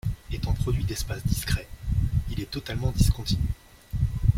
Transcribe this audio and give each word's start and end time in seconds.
Etant 0.31 0.53
produit 0.55 0.83
d'espaces 0.83 1.23
discrets, 1.23 1.67
il 2.31 2.39
est 2.41 2.49
totalement 2.49 2.89
discontinu. 2.91 3.45